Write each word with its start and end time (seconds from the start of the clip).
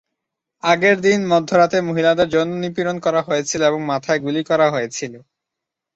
আগের 0.63 0.97
দিন 1.01 1.19
মধ্যরাতে 1.31 1.77
মহিলাদের 1.81 2.27
যৌন 2.29 2.49
নিপীড়ন 2.63 2.97
করা 3.05 3.21
হয়েছিল 3.21 3.61
এবং 3.63 3.81
মাথায় 3.91 4.19
গুলি 4.25 4.41
করা 4.49 4.67
হয়েছিল। 4.71 5.13